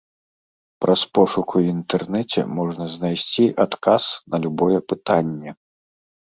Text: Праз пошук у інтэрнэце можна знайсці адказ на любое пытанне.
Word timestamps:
Праз 0.85 1.01
пошук 1.17 1.47
у 1.59 1.61
інтэрнэце 1.73 2.45
можна 2.61 2.87
знайсці 2.95 3.45
адказ 3.65 4.03
на 4.33 4.37
любое 4.47 4.79
пытанне. 4.95 5.55